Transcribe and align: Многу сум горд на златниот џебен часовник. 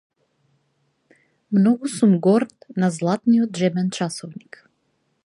Многу 1.57 1.85
сум 1.97 2.13
горд 2.29 2.51
на 2.85 2.91
златниот 2.97 3.51
џебен 3.61 3.87
часовник. 3.99 4.53